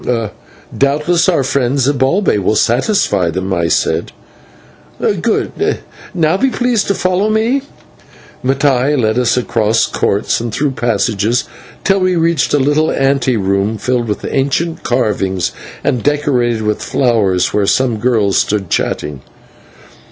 "Doubtless 0.75 1.29
our 1.29 1.43
friend 1.43 1.77
Zibalbay 1.77 2.39
will 2.39 2.55
satisfy 2.55 3.29
them," 3.29 3.53
I 3.53 3.67
said. 3.67 4.11
"Good. 4.99 5.51
Now 6.15 6.37
be 6.37 6.49
pleased 6.49 6.87
to 6.87 6.95
follow 6.95 7.29
me" 7.29 7.61
and 7.61 7.61
Mattai 8.57 8.99
led 8.99 9.19
us 9.19 9.37
across 9.37 9.85
courts 9.85 10.41
and 10.41 10.51
through 10.51 10.71
passages 10.71 11.43
till 11.83 11.99
we 11.99 12.15
reached 12.15 12.51
a 12.51 12.57
little 12.57 12.89
ante 12.89 13.37
room 13.37 13.77
filled 13.77 14.07
with 14.07 14.25
ancient 14.25 14.81
carvings 14.81 15.51
and 15.83 16.01
decorated 16.01 16.63
with 16.63 16.81
flowers, 16.81 17.53
where 17.53 17.67
some 17.67 17.97
girls 17.97 18.37
stood 18.39 18.71
chatting. 18.71 19.21